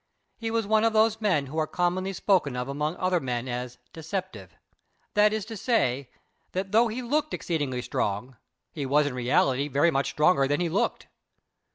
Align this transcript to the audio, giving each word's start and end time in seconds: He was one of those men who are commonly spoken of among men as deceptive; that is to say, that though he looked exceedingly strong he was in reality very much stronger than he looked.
He 0.39 0.49
was 0.49 0.65
one 0.65 0.83
of 0.83 0.93
those 0.93 1.21
men 1.21 1.45
who 1.45 1.59
are 1.59 1.67
commonly 1.67 2.11
spoken 2.11 2.55
of 2.55 2.67
among 2.67 2.97
men 3.23 3.47
as 3.47 3.77
deceptive; 3.93 4.55
that 5.13 5.31
is 5.31 5.45
to 5.45 5.55
say, 5.55 6.09
that 6.53 6.71
though 6.71 6.87
he 6.87 7.03
looked 7.03 7.35
exceedingly 7.35 7.83
strong 7.83 8.35
he 8.71 8.83
was 8.87 9.05
in 9.05 9.13
reality 9.13 9.67
very 9.67 9.91
much 9.91 10.09
stronger 10.09 10.47
than 10.47 10.59
he 10.59 10.69
looked. 10.69 11.07